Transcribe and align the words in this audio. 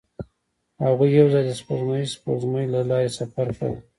هغوی 0.85 1.09
یوځای 1.19 1.43
د 1.45 1.51
سپوږمیز 1.59 2.07
سپوږمۍ 2.15 2.65
له 2.73 2.81
لارې 2.89 3.09
سفر 3.17 3.47
پیل 3.57 3.73
کړ. 3.77 3.81